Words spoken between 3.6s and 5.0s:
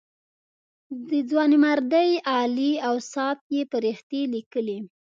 فرښتې لیکلې.